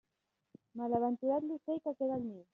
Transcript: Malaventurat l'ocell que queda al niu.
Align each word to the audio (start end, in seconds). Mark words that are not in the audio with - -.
Malaventurat 0.81 1.47
l'ocell 1.51 1.81
que 1.87 1.95
queda 2.03 2.19
al 2.19 2.27
niu. 2.27 2.43